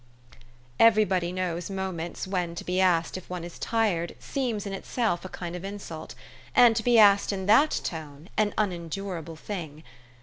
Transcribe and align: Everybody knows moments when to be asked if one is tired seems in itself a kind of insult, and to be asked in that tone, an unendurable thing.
Everybody 0.79 1.31
knows 1.31 1.69
moments 1.69 2.25
when 2.25 2.55
to 2.55 2.63
be 2.63 2.81
asked 2.81 3.17
if 3.17 3.29
one 3.29 3.43
is 3.43 3.59
tired 3.59 4.15
seems 4.17 4.65
in 4.65 4.73
itself 4.73 5.23
a 5.23 5.29
kind 5.29 5.55
of 5.55 5.63
insult, 5.63 6.15
and 6.55 6.75
to 6.75 6.81
be 6.81 6.97
asked 6.97 7.31
in 7.31 7.45
that 7.45 7.69
tone, 7.83 8.27
an 8.35 8.51
unendurable 8.57 9.35
thing. 9.35 9.83